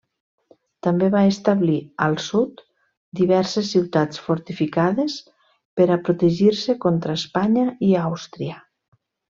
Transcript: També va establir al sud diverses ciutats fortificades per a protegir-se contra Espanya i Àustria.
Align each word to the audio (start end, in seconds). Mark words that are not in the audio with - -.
També 0.85 1.09
va 1.15 1.19
establir 1.31 1.75
al 2.05 2.17
sud 2.29 2.63
diverses 3.21 3.69
ciutats 3.75 4.23
fortificades 4.29 5.21
per 5.81 5.91
a 5.93 5.99
protegir-se 6.09 6.79
contra 6.89 7.19
Espanya 7.23 7.71
i 7.91 7.95
Àustria. 8.09 8.61